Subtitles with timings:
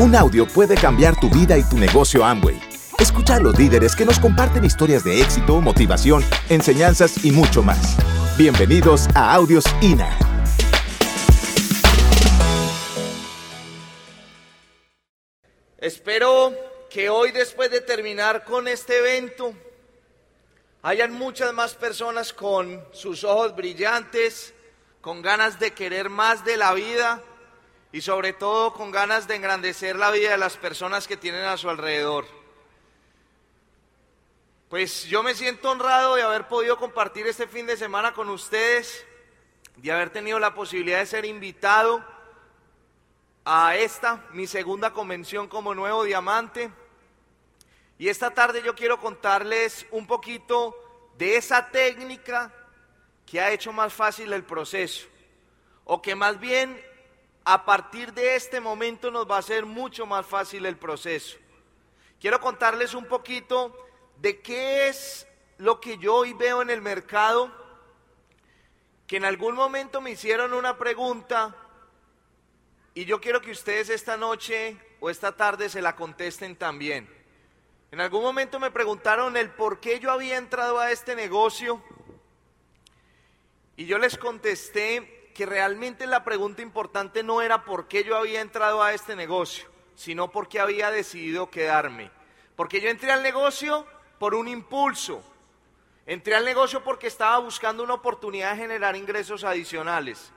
[0.00, 2.56] Un audio puede cambiar tu vida y tu negocio Amway.
[3.00, 7.96] Escucha a los líderes que nos comparten historias de éxito, motivación, enseñanzas y mucho más.
[8.36, 10.16] Bienvenidos a Audios INA.
[15.78, 16.54] Espero
[16.88, 19.52] que hoy después de terminar con este evento
[20.82, 24.54] hayan muchas más personas con sus ojos brillantes,
[25.00, 27.20] con ganas de querer más de la vida
[27.92, 31.56] y sobre todo con ganas de engrandecer la vida de las personas que tienen a
[31.56, 32.26] su alrededor.
[34.68, 39.06] Pues yo me siento honrado de haber podido compartir este fin de semana con ustedes,
[39.76, 42.04] de haber tenido la posibilidad de ser invitado
[43.46, 46.70] a esta, mi segunda convención como nuevo diamante.
[47.98, 50.76] Y esta tarde yo quiero contarles un poquito
[51.16, 52.52] de esa técnica
[53.24, 55.06] que ha hecho más fácil el proceso,
[55.84, 56.78] o que más bien
[57.50, 61.38] a partir de este momento nos va a ser mucho más fácil el proceso.
[62.20, 63.74] Quiero contarles un poquito
[64.18, 67.50] de qué es lo que yo hoy veo en el mercado,
[69.06, 71.56] que en algún momento me hicieron una pregunta
[72.92, 77.08] y yo quiero que ustedes esta noche o esta tarde se la contesten también.
[77.90, 81.82] En algún momento me preguntaron el por qué yo había entrado a este negocio
[83.74, 88.40] y yo les contesté que realmente la pregunta importante no era por qué yo había
[88.40, 92.10] entrado a este negocio, sino por qué había decidido quedarme.
[92.56, 93.86] Porque yo entré al negocio
[94.18, 95.22] por un impulso.
[96.06, 100.32] Entré al negocio porque estaba buscando una oportunidad de generar ingresos adicionales.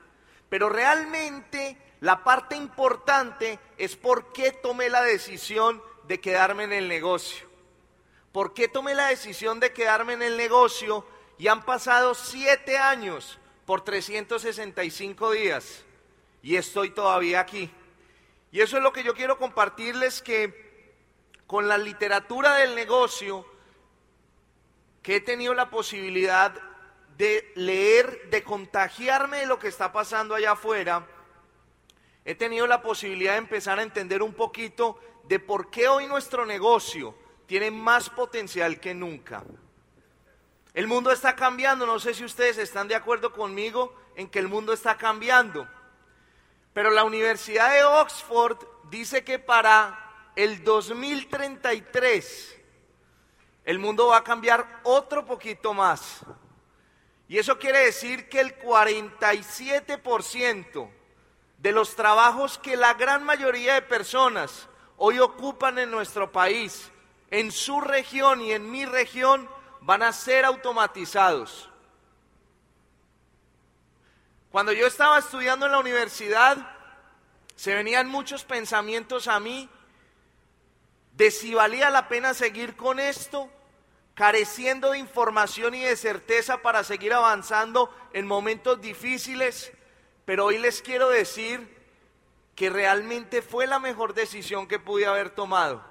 [0.48, 6.86] Pero realmente la parte importante es por qué tomé la decisión de quedarme en el
[6.86, 7.48] negocio.
[8.30, 11.04] ¿Por qué tomé la decisión de quedarme en el negocio?
[11.38, 15.84] Y han pasado siete años por 365 días
[16.42, 17.70] y estoy todavía aquí.
[18.50, 20.94] Y eso es lo que yo quiero compartirles que
[21.46, 23.46] con la literatura del negocio
[25.02, 26.54] que he tenido la posibilidad
[27.16, 31.06] de leer, de contagiarme de lo que está pasando allá afuera,
[32.24, 36.46] he tenido la posibilidad de empezar a entender un poquito de por qué hoy nuestro
[36.46, 37.14] negocio
[37.46, 39.44] tiene más potencial que nunca.
[40.74, 44.48] El mundo está cambiando, no sé si ustedes están de acuerdo conmigo en que el
[44.48, 45.68] mundo está cambiando.
[46.72, 48.56] Pero la Universidad de Oxford
[48.90, 52.56] dice que para el 2033
[53.64, 56.20] el mundo va a cambiar otro poquito más.
[57.28, 60.90] Y eso quiere decir que el 47%
[61.58, 66.90] de los trabajos que la gran mayoría de personas hoy ocupan en nuestro país,
[67.30, 69.48] en su región y en mi región,
[69.82, 71.68] van a ser automatizados.
[74.50, 76.56] Cuando yo estaba estudiando en la universidad,
[77.56, 79.68] se venían muchos pensamientos a mí
[81.14, 83.50] de si valía la pena seguir con esto,
[84.14, 89.72] careciendo de información y de certeza para seguir avanzando en momentos difíciles,
[90.24, 91.82] pero hoy les quiero decir
[92.54, 95.82] que realmente fue la mejor decisión que pude haber tomado,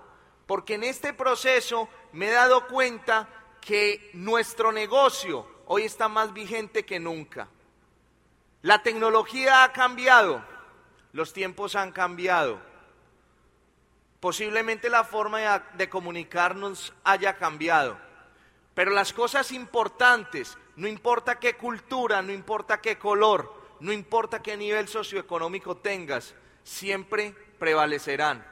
[0.45, 3.27] porque en este proceso me he dado cuenta
[3.61, 7.47] que nuestro negocio hoy está más vigente que nunca.
[8.63, 10.43] La tecnología ha cambiado,
[11.13, 12.59] los tiempos han cambiado.
[14.19, 17.97] Posiblemente la forma de comunicarnos haya cambiado.
[18.73, 24.55] Pero las cosas importantes, no importa qué cultura, no importa qué color, no importa qué
[24.55, 28.45] nivel socioeconómico tengas, siempre prevalecerán.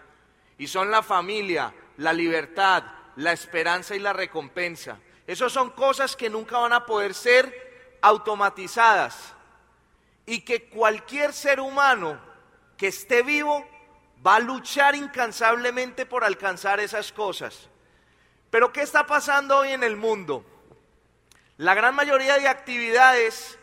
[0.57, 2.83] Y son la familia, la libertad,
[3.19, 4.97] la esperanza y la recompensa.
[5.27, 9.33] Esas son cosas que nunca van a poder ser automatizadas
[10.25, 12.19] y que cualquier ser humano
[12.77, 13.67] que esté vivo
[14.25, 17.67] va a luchar incansablemente por alcanzar esas cosas.
[18.49, 20.45] Pero ¿qué está pasando hoy en el mundo?
[21.57, 23.59] La gran mayoría de actividades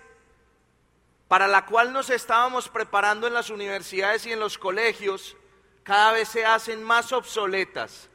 [1.29, 5.35] para la cual nos estábamos preparando en las universidades y en los colegios
[5.83, 8.11] cada vez se hacen más obsoletas.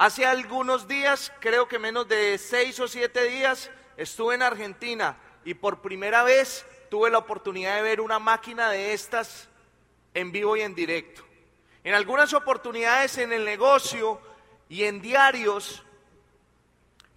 [0.00, 5.52] Hace algunos días, creo que menos de seis o siete días, estuve en Argentina y
[5.52, 9.50] por primera vez tuve la oportunidad de ver una máquina de estas
[10.14, 11.22] en vivo y en directo.
[11.84, 14.18] En algunas oportunidades en el negocio
[14.70, 15.82] y en diarios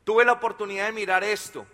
[0.04, 1.66] tuve la oportunidad de mirar esto,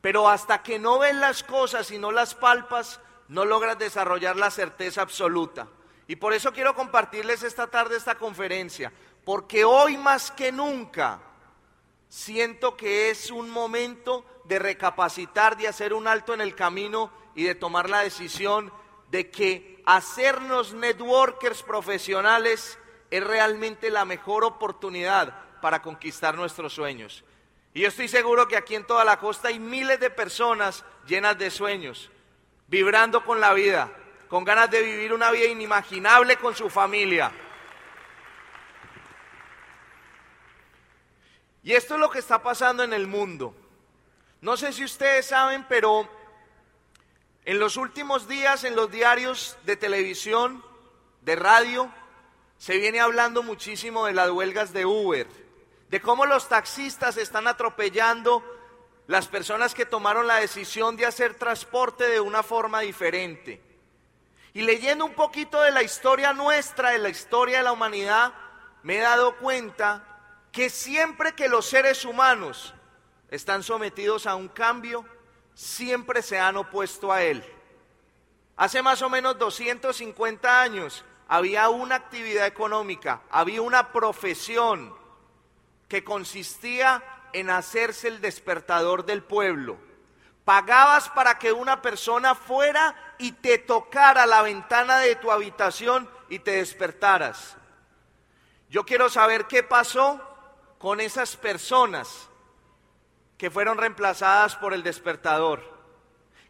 [0.00, 2.98] pero hasta que no ven las cosas y no las palpas,
[3.28, 5.68] no logras desarrollar la certeza absoluta.
[6.08, 8.92] Y por eso quiero compartirles esta tarde esta conferencia,
[9.24, 11.20] porque hoy más que nunca
[12.08, 17.44] siento que es un momento de recapacitar, de hacer un alto en el camino y
[17.44, 18.72] de tomar la decisión
[19.10, 22.78] de que hacernos networkers profesionales
[23.10, 27.24] es realmente la mejor oportunidad para conquistar nuestros sueños.
[27.74, 31.38] Y yo estoy seguro que aquí en toda la costa hay miles de personas llenas
[31.38, 32.10] de sueños,
[32.68, 33.90] vibrando con la vida,
[34.28, 37.32] con ganas de vivir una vida inimaginable con su familia.
[41.62, 43.54] Y esto es lo que está pasando en el mundo.
[44.40, 46.08] No sé si ustedes saben, pero
[47.44, 50.64] en los últimos días en los diarios de televisión,
[51.20, 51.92] de radio,
[52.58, 55.26] se viene hablando muchísimo de las huelgas de Uber,
[55.88, 58.42] de cómo los taxistas están atropellando
[59.06, 63.60] las personas que tomaron la decisión de hacer transporte de una forma diferente.
[64.54, 68.32] Y leyendo un poquito de la historia nuestra, de la historia de la humanidad,
[68.82, 70.11] me he dado cuenta
[70.52, 72.74] que siempre que los seres humanos
[73.30, 75.04] están sometidos a un cambio,
[75.54, 77.42] siempre se han opuesto a él.
[78.56, 84.94] Hace más o menos 250 años había una actividad económica, había una profesión
[85.88, 87.02] que consistía
[87.32, 89.78] en hacerse el despertador del pueblo.
[90.44, 96.40] Pagabas para que una persona fuera y te tocara la ventana de tu habitación y
[96.40, 97.56] te despertaras.
[98.68, 100.31] Yo quiero saber qué pasó
[100.82, 102.28] con esas personas
[103.38, 105.62] que fueron reemplazadas por el despertador.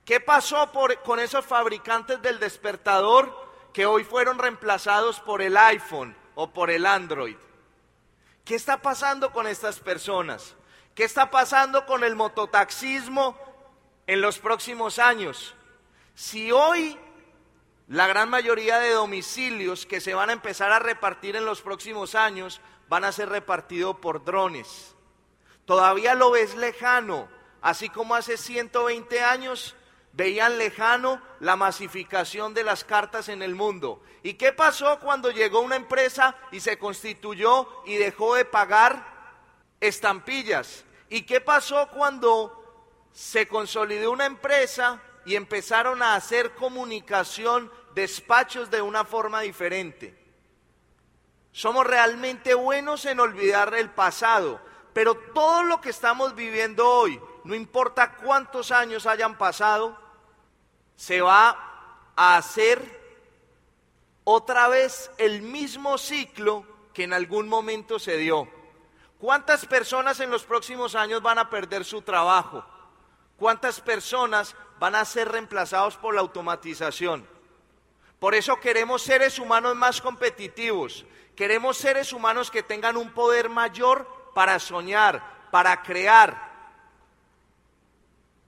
[0.06, 0.72] ¿Qué pasó
[1.04, 3.30] con esos fabricantes del despertador
[3.74, 7.36] que hoy fueron reemplazados por el iPhone o por el Android?
[8.42, 10.54] ¿Qué está pasando con estas personas?
[10.94, 13.38] ¿Qué está pasando con el mototaxismo
[14.06, 15.54] en los próximos años?
[16.14, 16.98] Si hoy
[17.86, 22.14] la gran mayoría de domicilios que se van a empezar a repartir en los próximos
[22.14, 22.62] años
[22.92, 24.94] van a ser repartidos por drones,
[25.64, 27.26] Todavía lo ves lejano,
[27.62, 29.74] así como hace 120 años
[30.12, 34.02] veían lejano la masificación de las cartas en el mundo.
[34.22, 39.06] ¿Y qué pasó cuando llegó una empresa y se constituyó y dejó de pagar
[39.80, 40.84] estampillas?
[41.08, 48.82] ¿Y qué pasó cuando se consolidó una empresa y empezaron a hacer comunicación, despachos de
[48.82, 50.21] una forma diferente?
[51.52, 54.58] Somos realmente buenos en olvidar el pasado,
[54.94, 59.98] pero todo lo que estamos viviendo hoy, no importa cuántos años hayan pasado,
[60.96, 63.00] se va a hacer
[64.24, 66.64] otra vez el mismo ciclo
[66.94, 68.48] que en algún momento se dio.
[69.18, 72.64] ¿Cuántas personas en los próximos años van a perder su trabajo?
[73.36, 77.26] ¿Cuántas personas van a ser reemplazados por la automatización?
[78.22, 81.04] Por eso queremos seres humanos más competitivos,
[81.34, 86.52] queremos seres humanos que tengan un poder mayor para soñar, para crear,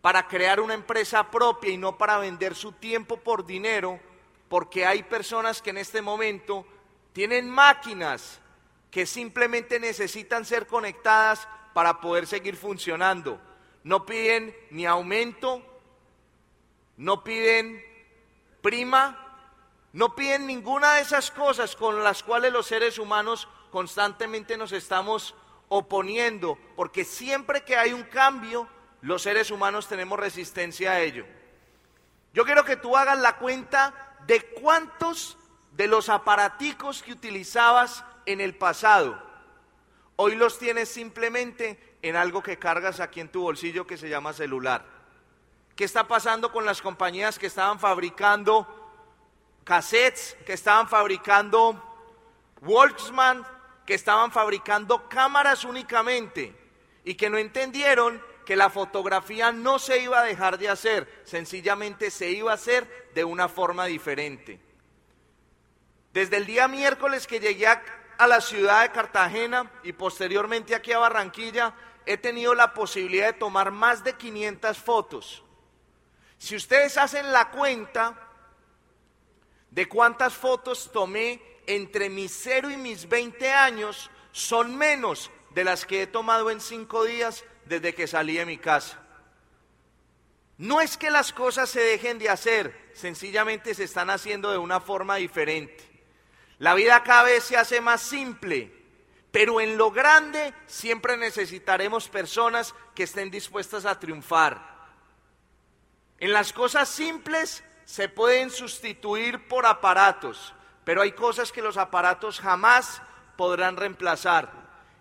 [0.00, 3.98] para crear una empresa propia y no para vender su tiempo por dinero,
[4.48, 6.64] porque hay personas que en este momento
[7.12, 8.40] tienen máquinas
[8.92, 13.40] que simplemente necesitan ser conectadas para poder seguir funcionando.
[13.82, 15.60] No piden ni aumento,
[16.96, 17.84] no piden
[18.62, 19.23] prima,
[19.94, 25.36] no piden ninguna de esas cosas con las cuales los seres humanos constantemente nos estamos
[25.68, 28.68] oponiendo, porque siempre que hay un cambio,
[29.02, 31.24] los seres humanos tenemos resistencia a ello.
[32.32, 35.38] Yo quiero que tú hagas la cuenta de cuántos
[35.70, 39.22] de los aparaticos que utilizabas en el pasado,
[40.16, 44.32] hoy los tienes simplemente en algo que cargas aquí en tu bolsillo que se llama
[44.32, 44.84] celular.
[45.76, 48.83] ¿Qué está pasando con las compañías que estaban fabricando
[49.64, 51.82] cassettes, que estaban fabricando
[52.60, 53.46] Walkman,
[53.86, 56.54] que estaban fabricando cámaras únicamente
[57.04, 62.10] y que no entendieron que la fotografía no se iba a dejar de hacer, sencillamente
[62.10, 64.60] se iba a hacer de una forma diferente.
[66.12, 67.82] Desde el día miércoles que llegué a,
[68.26, 71.74] la ciudad de Cartagena y posteriormente aquí a Barranquilla,
[72.06, 75.42] he tenido la posibilidad de tomar más de 500 fotos.
[76.38, 78.23] Si ustedes hacen la cuenta
[79.74, 85.84] de cuántas fotos tomé entre mis 0 y mis 20 años son menos de las
[85.84, 89.00] que he tomado en cinco días desde que salí de mi casa.
[90.58, 94.80] No es que las cosas se dejen de hacer, sencillamente se están haciendo de una
[94.80, 95.82] forma diferente.
[96.58, 98.72] La vida cada vez se hace más simple,
[99.32, 104.72] pero en lo grande siempre necesitaremos personas que estén dispuestas a triunfar.
[106.20, 112.40] En las cosas simples se pueden sustituir por aparatos, pero hay cosas que los aparatos
[112.40, 113.02] jamás
[113.36, 114.50] podrán reemplazar.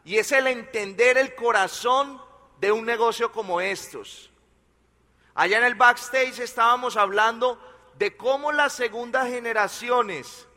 [0.06, 2.22] Y es el entender el corazón
[2.60, 4.30] de un negocio como estos.
[5.34, 7.60] Allá en el backstage estábamos hablando
[7.98, 10.48] de cómo las segundas generaciones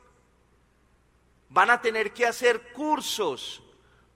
[1.49, 3.63] van a tener que hacer cursos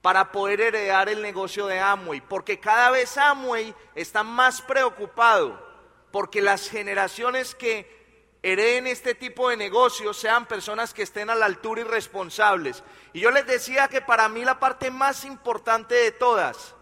[0.01, 5.71] para poder heredar el negocio de Amway, porque cada vez Amway está más preocupado
[6.11, 8.00] porque las generaciones que
[8.43, 12.83] hereden este tipo de negocios sean personas que estén a la altura y responsables.
[13.13, 16.75] Y yo les decía que para mí la parte más importante de todas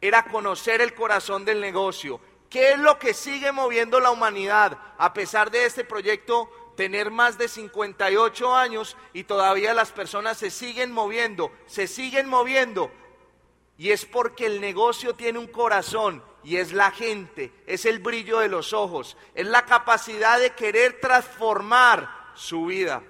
[0.00, 2.20] era conocer el corazón del negocio.
[2.50, 7.38] ¿Qué es lo que sigue moviendo la humanidad a pesar de este proyecto tener más
[7.38, 12.90] de 58 años y todavía las personas se siguen moviendo, se siguen moviendo?
[13.78, 18.38] Y es porque el negocio tiene un corazón y es la gente, es el brillo
[18.38, 23.02] de los ojos, es la capacidad de querer transformar su vida.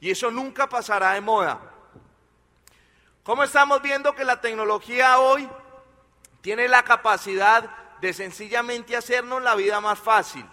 [0.00, 1.60] Y eso nunca pasará de moda.
[3.22, 5.48] ¿Cómo estamos viendo que la tecnología hoy
[6.40, 10.46] tiene la capacidad de sencillamente hacernos la vida más fácil?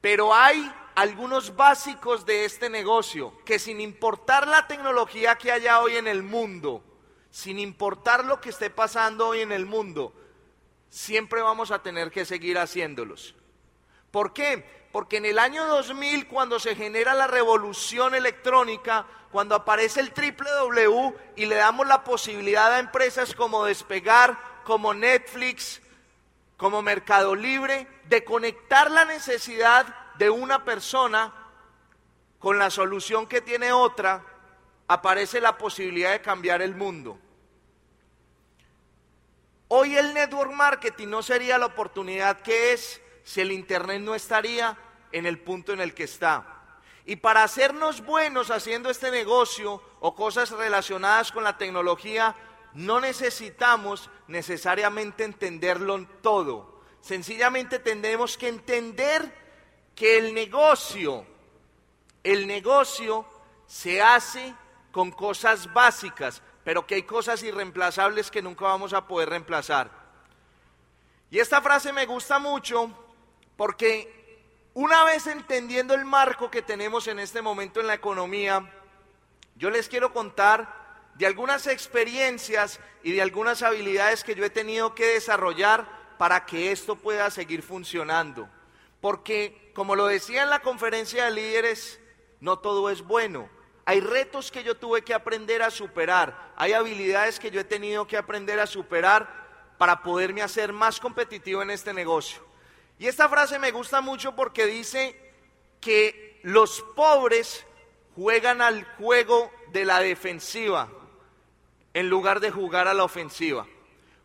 [0.00, 5.96] Pero hay algunos básicos de este negocio que sin importar la tecnología que haya hoy
[5.96, 6.82] en el mundo,
[7.36, 10.14] sin importar lo que esté pasando hoy en el mundo,
[10.88, 13.34] siempre vamos a tener que seguir haciéndolos.
[14.10, 14.88] ¿Por qué?
[14.90, 20.50] Porque en el año 2000, cuando se genera la revolución electrónica, cuando aparece el triple
[20.50, 25.82] W y le damos la posibilidad a empresas como Despegar, como Netflix,
[26.56, 31.34] como Mercado Libre, de conectar la necesidad de una persona
[32.38, 34.24] con la solución que tiene otra,
[34.88, 37.18] aparece la posibilidad de cambiar el mundo.
[39.68, 44.76] Hoy el network marketing no sería la oportunidad que es si el Internet no estaría
[45.10, 46.56] en el punto en el que está.
[47.04, 52.36] Y para hacernos buenos haciendo este negocio o cosas relacionadas con la tecnología,
[52.74, 56.82] no necesitamos necesariamente entenderlo todo.
[57.00, 59.32] Sencillamente tenemos que entender
[59.96, 61.26] que el negocio,
[62.22, 63.26] el negocio
[63.66, 64.54] se hace
[64.92, 69.88] con cosas básicas, pero que hay cosas irreemplazables que nunca vamos a poder reemplazar.
[71.30, 72.90] Y esta frase me gusta mucho
[73.56, 74.42] porque
[74.74, 78.68] una vez entendiendo el marco que tenemos en este momento en la economía,
[79.54, 84.92] yo les quiero contar de algunas experiencias y de algunas habilidades que yo he tenido
[84.92, 85.86] que desarrollar
[86.18, 88.48] para que esto pueda seguir funcionando.
[89.00, 92.00] Porque, como lo decía en la conferencia de líderes,
[92.40, 93.48] no todo es bueno.
[93.88, 98.04] Hay retos que yo tuve que aprender a superar, hay habilidades que yo he tenido
[98.04, 99.46] que aprender a superar
[99.78, 102.44] para poderme hacer más competitivo en este negocio.
[102.98, 105.16] Y esta frase me gusta mucho porque dice
[105.80, 107.64] que los pobres
[108.16, 110.88] juegan al juego de la defensiva
[111.94, 113.68] en lugar de jugar a la ofensiva.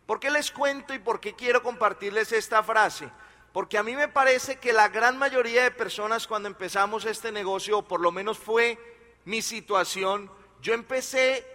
[0.06, 3.08] ¿Por qué les cuento y por qué quiero compartirles esta frase?
[3.52, 7.78] Porque a mí me parece que la gran mayoría de personas cuando empezamos este negocio,
[7.78, 8.91] o por lo menos fue
[9.24, 11.46] mi situación, yo empecé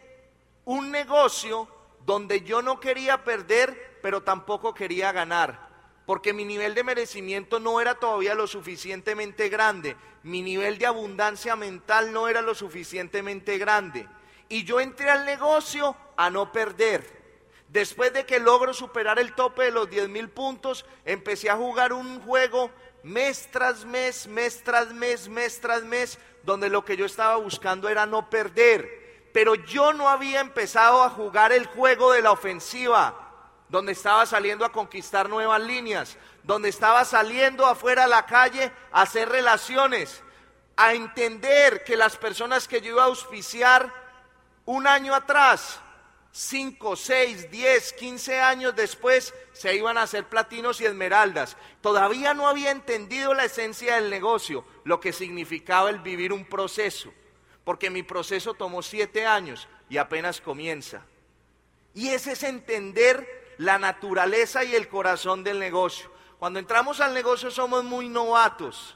[0.65, 1.67] un negocio
[2.05, 5.67] donde yo no quería perder, pero tampoco quería ganar,
[6.05, 11.55] porque mi nivel de merecimiento no era todavía lo suficientemente grande, mi nivel de abundancia
[11.55, 14.07] mental no era lo suficientemente grande.
[14.49, 17.17] Y yo entré al negocio a no perder.
[17.69, 21.91] Después de que logro superar el tope de los 10 mil puntos, empecé a jugar
[21.91, 22.71] un juego
[23.03, 27.89] mes tras mes, mes tras mes, mes tras mes, donde lo que yo estaba buscando
[27.89, 29.29] era no perder.
[29.33, 33.13] Pero yo no había empezado a jugar el juego de la ofensiva,
[33.67, 39.01] donde estaba saliendo a conquistar nuevas líneas, donde estaba saliendo afuera a la calle a
[39.01, 40.23] hacer relaciones,
[40.77, 43.93] a entender que las personas que yo iba a auspiciar
[44.63, 45.81] un año atrás
[46.39, 51.57] 5, 6, 10, 15 años después se iban a hacer platinos y esmeraldas.
[51.81, 57.11] Todavía no había entendido la esencia del negocio, lo que significaba el vivir un proceso,
[57.63, 61.01] porque mi proceso tomó siete años y apenas comienza.
[61.95, 66.11] Y ese es entender la naturaleza y el corazón del negocio.
[66.37, 68.95] Cuando entramos al negocio somos muy novatos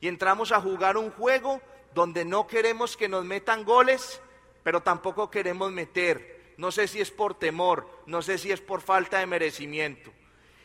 [0.00, 1.60] y entramos a jugar un juego
[1.92, 4.22] donde no queremos que nos metan goles,
[4.62, 8.82] pero tampoco queremos meter no sé si es por temor, no sé si es por
[8.82, 10.12] falta de merecimiento.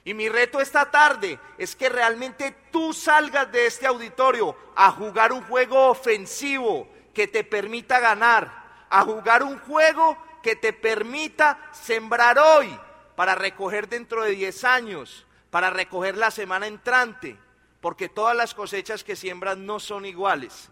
[0.03, 5.31] Y mi reto esta tarde es que realmente tú salgas de este auditorio a jugar
[5.31, 12.39] un juego ofensivo que te permita ganar, a jugar un juego que te permita sembrar
[12.39, 12.77] hoy
[13.15, 17.39] para recoger dentro de 10 años, para recoger la semana entrante,
[17.79, 20.69] porque todas las cosechas que siembras no son iguales.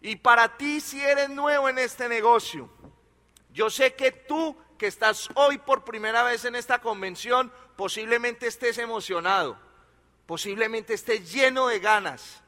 [0.00, 2.70] Y para ti si eres nuevo en este negocio,
[3.60, 8.78] yo sé que tú que estás hoy por primera vez en esta convención, posiblemente estés
[8.78, 9.58] emocionado,
[10.24, 12.42] posiblemente estés lleno de ganas,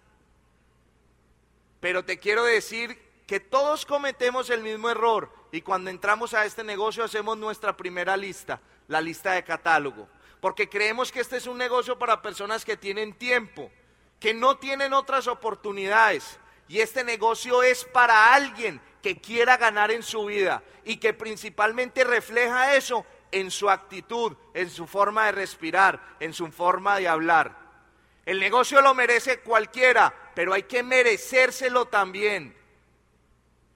[1.81, 6.65] pero te quiero decir que todos cometemos el mismo error y cuando entramos a este
[6.65, 10.09] negocio hacemos nuestra primera lista, la lista de catálogo,
[10.41, 13.71] porque creemos que este es un negocio para personas que tienen tiempo,
[14.19, 16.39] que no tienen otras oportunidades
[16.73, 22.03] y este negocio es para alguien que quiera ganar en su vida y que principalmente
[22.03, 27.59] refleja eso en su actitud, en su forma de respirar, en su forma de hablar.
[28.25, 32.57] El negocio lo merece cualquiera, pero hay que merecérselo también.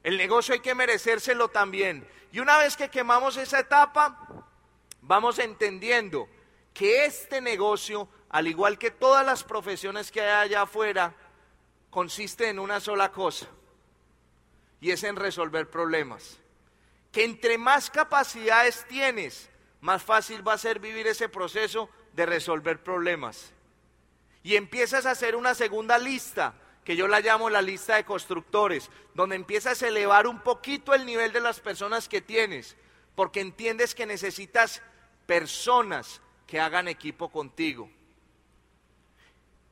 [0.03, 2.09] El negocio hay que merecérselo también.
[2.33, 4.27] Y una vez que quemamos esa etapa,
[5.03, 6.31] vamos entendiendo
[6.73, 11.15] que este negocio, al igual que todas las profesiones que hay allá afuera,
[11.97, 13.47] consiste en una sola cosa,
[14.83, 16.37] y es en resolver problemas.
[17.11, 19.49] Que entre más capacidades tienes,
[19.81, 23.51] más fácil va a ser vivir ese proceso de resolver problemas.
[24.43, 26.53] Y empiezas a hacer una segunda lista
[26.85, 31.07] que yo la llamo la lista de constructores, donde empiezas a elevar un poquito el
[31.07, 32.77] nivel de las personas que tienes,
[33.15, 34.83] porque entiendes que necesitas
[35.25, 37.89] personas que hagan equipo contigo.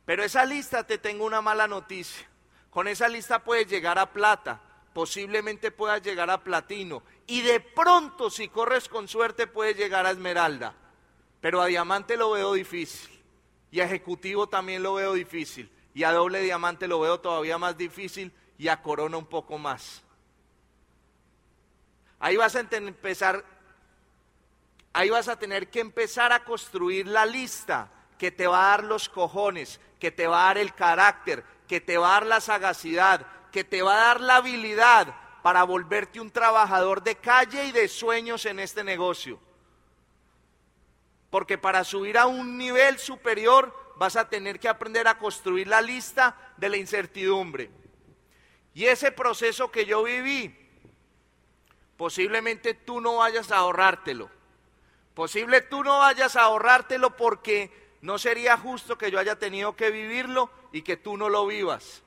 [0.05, 2.27] Pero esa lista te tengo una mala noticia.
[2.71, 4.61] Con esa lista puedes llegar a plata,
[4.93, 10.11] posiblemente puedas llegar a platino y de pronto si corres con suerte puedes llegar a
[10.11, 10.75] esmeralda.
[11.41, 13.23] Pero a diamante lo veo difícil
[13.71, 17.77] y a ejecutivo también lo veo difícil y a doble diamante lo veo todavía más
[17.79, 20.03] difícil y a corona un poco más.
[22.19, 23.45] Ahí vas a empezar,
[24.93, 28.85] ahí vas a tener que empezar a construir la lista que te va a dar
[28.85, 32.41] los cojones, que te va a dar el carácter, que te va a dar la
[32.43, 37.73] sagacidad, que te va a dar la habilidad para volverte un trabajador de calle y
[37.73, 39.41] de sueños en este negocio.
[41.31, 45.81] Porque para subir a un nivel superior vas a tener que aprender a construir la
[45.81, 47.71] lista de la incertidumbre.
[48.75, 50.55] Y ese proceso que yo viví,
[51.97, 54.29] posiblemente tú no vayas a ahorrártelo.
[55.15, 59.91] Posible tú no vayas a ahorrártelo porque no sería justo que yo haya tenido que
[59.91, 62.03] vivirlo y que tú no lo vivas.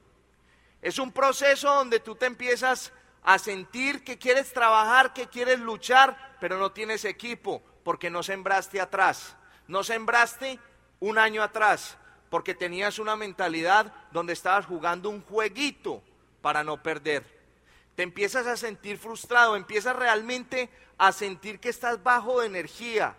[0.79, 6.38] Es un proceso donde tú te empiezas a sentir que quieres trabajar, que quieres luchar,
[6.39, 9.36] pero no tienes equipo porque no sembraste atrás.
[9.67, 10.60] No sembraste
[10.99, 11.97] un año atrás,
[12.29, 16.03] porque tenías una mentalidad donde estabas jugando un jueguito
[16.43, 17.23] para no perder.
[17.95, 23.17] Te empiezas a sentir frustrado, empiezas realmente a sentir que estás bajo de energía,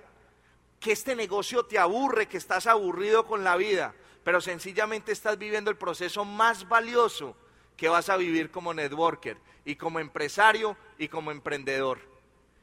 [0.81, 5.71] que este negocio te aburre, que estás aburrido con la vida, pero sencillamente estás viviendo
[5.71, 7.37] el proceso más valioso
[7.77, 11.99] que vas a vivir como networker y como empresario y como emprendedor.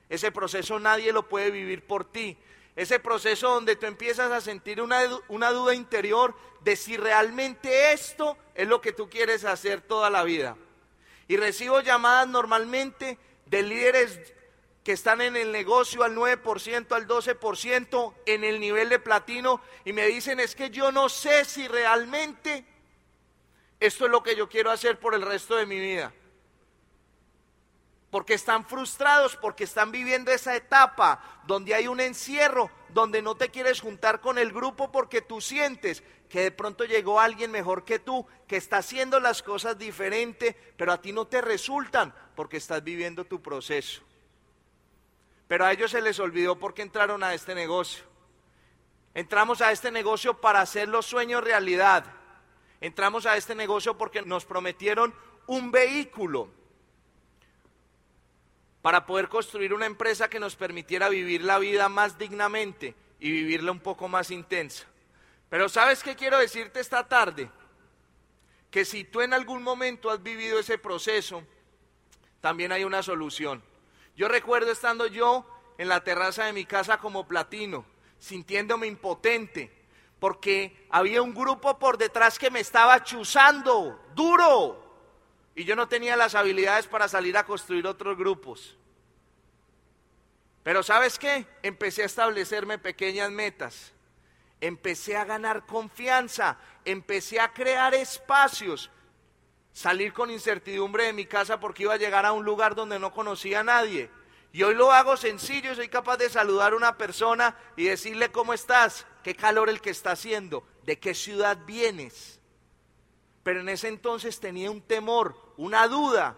[0.10, 2.38] Ese proceso nadie lo puede vivir por ti,
[2.76, 5.00] ese proceso donde tú empiezas a sentir una,
[5.30, 10.24] una, duda interior de si realmente esto es lo que tú quieres hacer toda la
[10.24, 10.58] vida.
[11.28, 14.35] Y recibo llamadas normalmente de líderes
[14.86, 19.92] que están en el negocio al 9%, al 12%, en el nivel de platino, y
[19.92, 22.64] me dicen, es que yo no sé si realmente
[23.82, 26.14] esto es lo que yo quiero hacer por el resto de mi vida
[28.16, 33.50] porque están frustrados, porque están viviendo esa etapa donde hay un encierro, donde no te
[33.50, 38.00] quieres juntar con el grupo porque tú sientes que de pronto llegó alguien mejor que
[38.00, 42.82] tú, que está haciendo las cosas diferente, pero a ti no te resultan porque estás
[42.86, 44.02] viviendo tu proceso.
[45.48, 48.04] Pero a ellos se les olvidó porque entraron a este negocio.
[49.14, 52.06] Entramos a este negocio para hacer los sueños realidad.
[52.82, 55.14] Entramos a este negocio porque nos prometieron
[55.48, 56.50] un vehículo
[58.82, 63.72] para poder construir una empresa que nos permitiera vivir la vida más dignamente y vivirla
[63.72, 64.86] un poco más intensa.
[65.50, 67.50] Pero ¿sabes qué quiero decirte esta tarde?
[68.70, 71.44] Que si tú en algún momento has vivido ese proceso,
[72.42, 73.64] también hay una solución.
[74.16, 75.46] Yo recuerdo estando yo
[75.78, 77.86] en la terraza de mi casa como platino,
[78.20, 79.72] sintiéndome impotente,
[80.20, 84.82] porque había un grupo por detrás que me estaba chuzando, duro,
[85.54, 88.78] y yo no tenía las habilidades para salir a construir otros grupos.
[90.64, 91.46] Pero ¿sabes qué?
[91.62, 93.94] Empecé a establecerme pequeñas metas.
[94.60, 96.58] Empecé a ganar confianza.
[96.84, 98.90] Empecé a crear espacios.
[99.76, 103.12] Salir con incertidumbre de mi casa porque iba a llegar a un lugar donde no
[103.12, 104.10] conocía a nadie.
[104.54, 108.54] Y hoy lo hago sencillo, soy capaz de saludar a una persona y decirle cómo
[108.54, 112.40] estás, qué calor el que está haciendo, de qué ciudad vienes.
[113.44, 116.38] Pero en ese entonces tenía un temor, una duda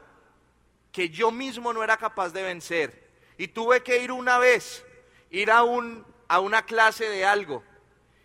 [0.91, 3.07] que yo mismo no era capaz de vencer.
[3.37, 4.83] Y tuve que ir una vez,
[5.29, 7.63] ir a, un, a una clase de algo,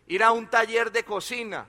[0.06, 1.66] ir a un taller de cocina,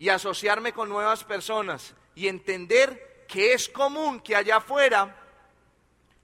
[0.00, 5.14] y asociarme con nuevas personas y entender que es común que allá afuera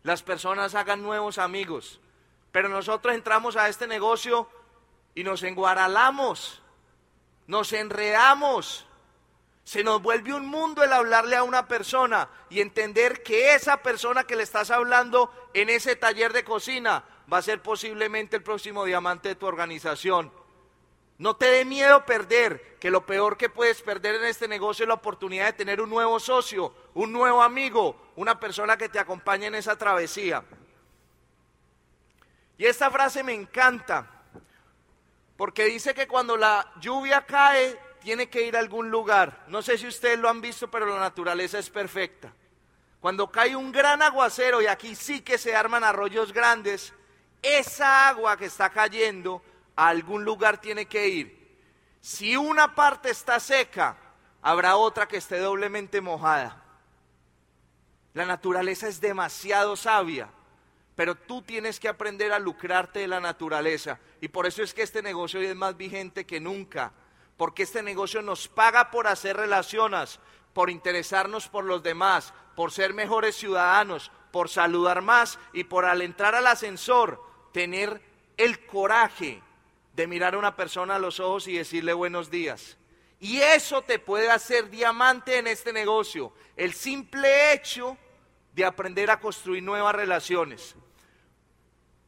[0.03, 2.01] las personas hagan nuevos amigos.
[2.51, 4.49] Pero nosotros entramos a este negocio
[5.15, 6.61] y nos enguaralamos,
[7.47, 8.89] nos enredamos,
[9.63, 14.25] se nos vuelve un mundo el hablarle a una persona y entender que esa persona
[14.25, 18.85] que le estás hablando en ese taller de cocina va a ser posiblemente el próximo
[18.85, 20.33] diamante de tu organización.
[21.19, 24.89] No te dé miedo perder, que lo peor que puedes perder en este negocio es
[24.89, 29.47] la oportunidad de tener un nuevo socio, un nuevo amigo, una persona que te acompañe
[29.47, 30.45] en esa travesía.
[32.59, 34.11] Y esta frase me encanta,
[35.37, 39.45] porque dice que cuando la lluvia cae, tiene que ir a algún lugar.
[39.49, 42.33] No sé si ustedes lo han visto, pero la naturaleza es perfecta.
[43.01, 46.93] Cuando cae un gran aguacero, y aquí sí que se arman arroyos grandes,
[47.41, 49.43] esa agua que está cayendo
[49.77, 51.59] a algún lugar tiene que ir.
[52.01, 53.97] Si una parte está seca,
[54.43, 56.63] habrá otra que esté doblemente mojada.
[58.13, 60.29] La naturaleza es demasiado sabia,
[60.95, 63.99] pero tú tienes que aprender a lucrarte de la naturaleza.
[64.21, 66.93] Y por eso es que este negocio hoy es más vigente que nunca,
[67.37, 70.21] porque este negocio nos paga por hacer relaciones,
[70.53, 76.03] por interesarnos por los demás, por ser mejores ciudadanos, por saludar más y por al
[76.03, 78.03] entrar al ascensor tener
[78.37, 79.43] el coraje
[79.95, 82.77] de mirar a una persona a los ojos y decirle buenos días.
[83.21, 86.33] Y eso te puede hacer diamante en este negocio.
[86.57, 87.97] El simple hecho
[88.55, 90.75] de aprender a construir nuevas relaciones.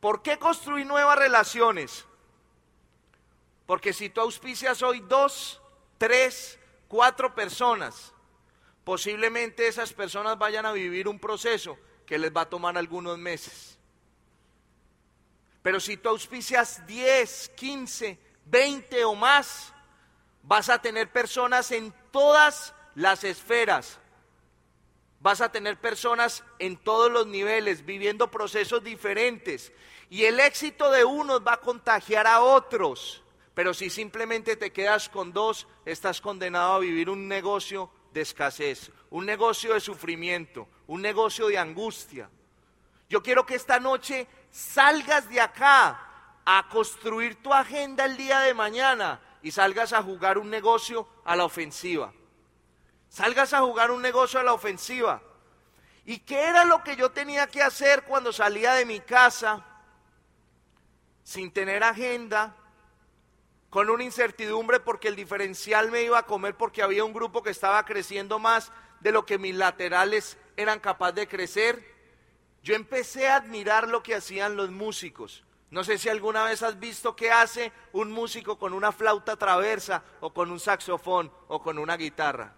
[0.01, 2.05] ¿Por qué construir nuevas relaciones?
[3.67, 5.61] Porque si tú auspicias hoy dos,
[5.99, 8.13] tres, cuatro personas,
[8.85, 13.76] posiblemente esas personas vayan a vivir un proceso que les va a tomar algunos meses.
[15.67, 19.75] Pero si tú auspicias 10, 15, 20 o más,
[20.45, 23.99] vas a tener personas en todas las esferas.
[25.19, 29.73] Vas a tener personas en todos los niveles, viviendo procesos diferentes.
[30.09, 33.25] Y el éxito de unos va a contagiar a otros.
[33.53, 38.93] Pero si simplemente te quedas con dos, estás condenado a vivir un negocio de escasez,
[39.11, 42.31] un negocio de sufrimiento, un negocio de angustia.
[43.09, 46.01] Yo quiero que esta noche salgas de acá
[46.45, 51.37] a construir tu agenda el día de mañana y salgas a jugar un negocio a
[51.37, 52.13] la ofensiva.
[53.09, 55.23] Salgas a jugar un negocio a la ofensiva.
[56.05, 59.65] ¿Y qué era lo que yo tenía que hacer cuando salía de mi casa
[61.23, 62.55] sin tener agenda,
[63.71, 67.51] con una incertidumbre porque el diferencial me iba a comer porque había un grupo que
[67.51, 71.96] estaba creciendo más de lo que mis laterales eran capaces de crecer?
[72.67, 75.45] Yo empecé a admirar lo que hacían los músicos.
[75.71, 80.03] No sé si alguna vez has visto qué hace un músico con una flauta traversa
[80.19, 82.55] o con un saxofón o con una guitarra.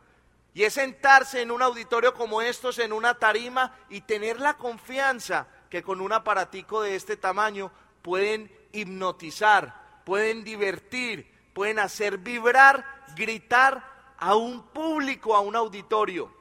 [0.55, 5.47] Y es sentarse en un auditorio como estos, en una tarima, y tener la confianza
[5.69, 14.15] que con un aparatico de este tamaño pueden hipnotizar, pueden divertir, pueden hacer vibrar, gritar
[14.17, 16.33] a un público, a un auditorio.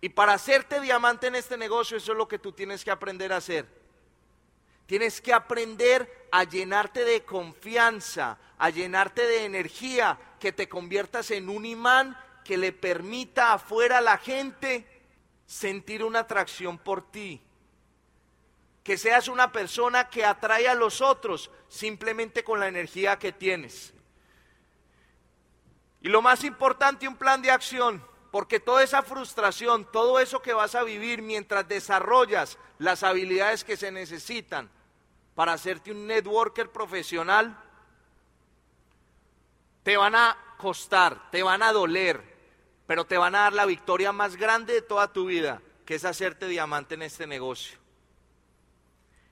[0.00, 3.32] Y para hacerte diamante en este negocio, eso es lo que tú tienes que aprender
[3.32, 3.66] a hacer.
[4.86, 11.48] Tienes que aprender a llenarte de confianza, a llenarte de energía, que te conviertas en
[11.48, 14.86] un imán que le permita afuera a la gente
[15.46, 17.42] sentir una atracción por ti.
[18.82, 23.92] Que seas una persona que atrae a los otros simplemente con la energía que tienes.
[26.00, 28.02] Y lo más importante, un plan de acción.
[28.30, 33.76] Porque toda esa frustración, todo eso que vas a vivir mientras desarrollas las habilidades que
[33.76, 34.70] se necesitan
[35.34, 37.56] para hacerte un networker profesional,
[39.82, 42.22] te van a costar, te van a doler,
[42.86, 46.04] pero te van a dar la victoria más grande de toda tu vida, que es
[46.04, 47.78] hacerte diamante en este negocio.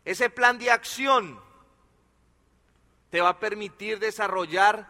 [0.05, 1.41] Ese plan de acción
[3.11, 4.89] te va a permitir desarrollar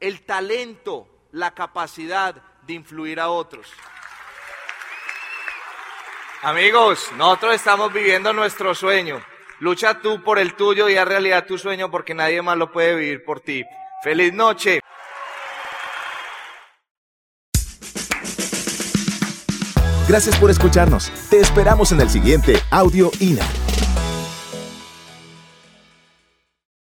[0.00, 3.72] el talento, la capacidad, de influir a otros.
[6.42, 9.22] Amigos, nosotros estamos viviendo nuestro sueño.
[9.60, 12.94] Lucha tú por el tuyo y haz realidad tu sueño porque nadie más lo puede
[12.96, 13.64] vivir por ti.
[14.02, 14.80] Feliz noche.
[20.06, 21.10] Gracias por escucharnos.
[21.30, 23.63] Te esperamos en el siguiente Audio INA.